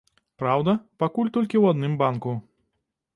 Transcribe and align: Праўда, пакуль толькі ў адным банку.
Праўда, 0.43 0.73
пакуль 1.03 1.29
толькі 1.35 1.57
ў 1.59 1.65
адным 1.75 1.93
банку. 2.03 2.33